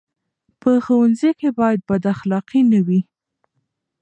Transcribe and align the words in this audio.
په 0.61 0.69
ښوونځي 0.85 1.31
کې 1.39 1.49
باید 1.59 1.79
بد 1.89 2.03
اخلاقي 2.13 2.61
نه 2.71 2.79
وي. 2.87 2.99